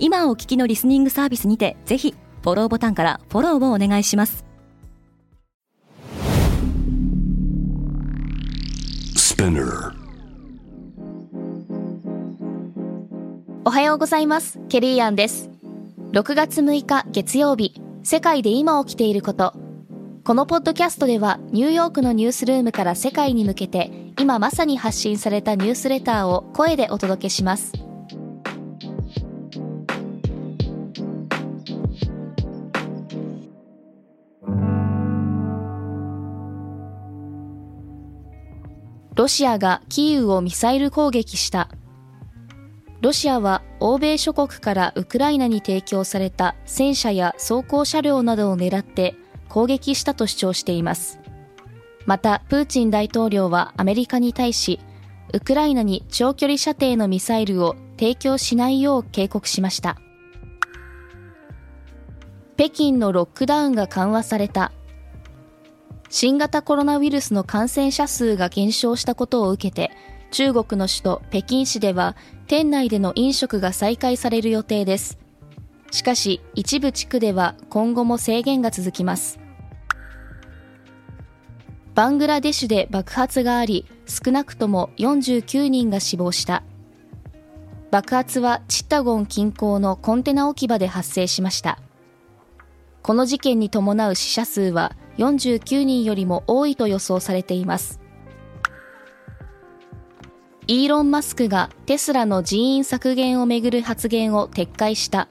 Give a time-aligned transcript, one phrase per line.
[0.00, 4.44] 今お聞きのリスニングサービスにてぜひフォローボタンからフォローをお願いします。
[13.64, 14.58] おはようございます。
[14.68, 15.50] ケリーアンです。
[16.12, 19.54] 6月6日月曜日世界で今起きていること。
[20.24, 27.72] このポッドキャストではニューヨークのニュースルームから世界に向けて今まさに発信されたニュースレターを声でお届けします
[39.18, 41.68] ロシアがキーウをミサイル攻撃した。
[43.00, 49.16] ロシアは欧米諸国からウクライナに提供された戦車や装甲車両などを狙って
[49.48, 51.18] 攻撃したと主張しています。
[52.06, 54.78] またプーチン大統領はアメリカに対し
[55.32, 59.98] ウクライナに長距離射程のミサイルを提供しないよう警告しました。
[62.56, 64.70] 北京のロックダウンが緩和された
[66.10, 69.90] 新型コロナウイルスの感染者数が減少したことを受けて、
[70.30, 72.16] 中国の首都北京市では
[72.46, 75.18] 店内での飲食が再開される予定です。
[75.90, 79.38] しかし一部地区では今後も制限が続きます。
[81.94, 86.62] バングラデシュで爆発があり、少なくとも49人が死亡した。
[87.90, 91.80] 爆発はチッタゴン近郊のコンテナ置き場で発生しました。
[93.02, 98.00] この事件に伴う死者数は49人よりも多いと予想されています。
[100.66, 105.28] イーロン・マスクがテスラの人員削減をめぐる発言を撤回した。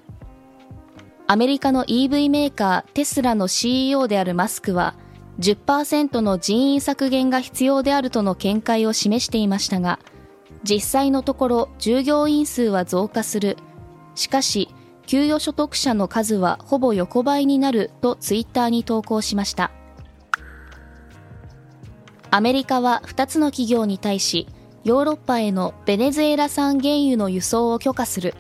[1.28, 4.96] アメリカの EV メーカーテスラの CEO であるマスクは
[5.40, 10.00] 10%の人員削減が必要であるとの見解を示していましたが、
[10.64, 13.58] 実際のところ従業員数は増加する。
[14.16, 14.70] しかし、
[15.06, 19.72] 給与所得者の数はほぼ横ばいになるとツイッターに投稿しました。
[22.30, 24.48] アメリカは2つの企業に対し、
[24.84, 28.36] ヨーロッパへのベネズエラ産原油の輸送を許可する。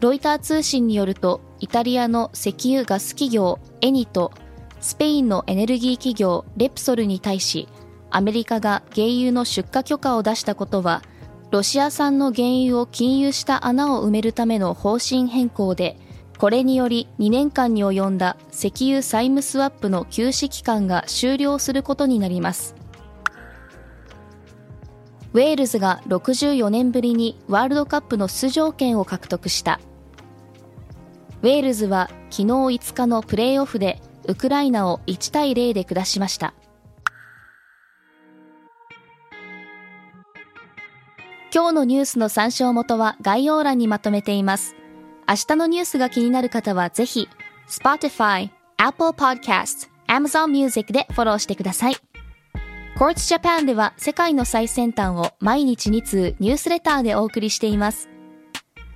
[0.00, 4.32] ロイター通信によると、イタリアの石油ガス企業エニと、
[4.80, 7.68] スペインのエネルギー企業レプソルに対し、
[8.10, 11.02] アメリカが原油の出荷許可を出したことは、
[11.50, 15.96] ロシア産の原油を禁輸した穴を埋めるための方針変更で、
[16.38, 22.74] これにより2年間に及んだ石油債務スワップの休止期間が終了することになります。
[25.32, 29.80] ウェールズが64年ぶりにワールドカップの出場権を獲得した。
[31.42, 36.54] ウェールズは昨日5日のプレーオフでウクライナを1対0で下しました。
[41.52, 44.74] 今日のニュースの参照元は概要欄にまとめています。
[45.28, 47.28] 明日のニュースが気になる方はぜひ、
[47.68, 51.96] Spotify、Apple Podcast、Amazon Music でフォローしてください。
[52.96, 58.08] Quartz Japan では世界の最先端を毎日2通ニュースレターでお送りしています。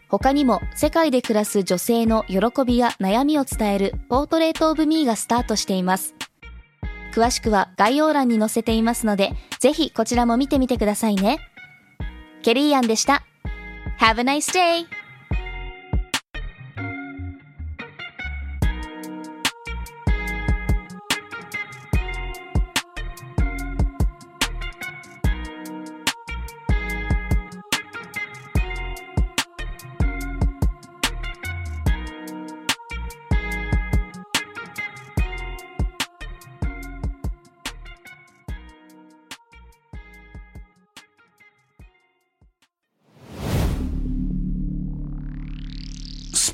[0.09, 6.15] 他にも世界で暮らす女性の喜びや悩みを伝えるポートレートオブミーがスタートしています。
[7.13, 11.41] 詳しくは概要欄に載せていますので、ぜひこちらも見てみてくださいね。
[12.43, 13.25] ケリーアンでした。
[13.99, 14.98] Have a nice day!